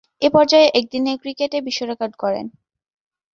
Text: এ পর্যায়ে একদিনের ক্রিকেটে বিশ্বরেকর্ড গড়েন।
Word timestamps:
এ 0.21 0.29
পর্যায়ে 0.35 0.67
একদিনের 0.79 1.17
ক্রিকেটে 1.21 1.57
বিশ্বরেকর্ড 1.61 2.13
গড়েন। 2.21 2.47